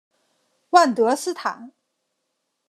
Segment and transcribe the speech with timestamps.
[0.71, 1.71] 万德斯坦。